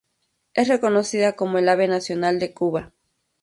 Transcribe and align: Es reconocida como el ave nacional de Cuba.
Es 0.55 0.67
reconocida 0.67 1.33
como 1.35 1.59
el 1.59 1.69
ave 1.69 1.87
nacional 1.87 2.39
de 2.39 2.55
Cuba. 2.55 2.91